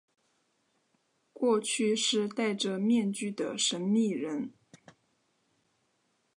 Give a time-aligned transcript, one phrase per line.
[1.31, 4.51] 过去是戴着面具的神祕人。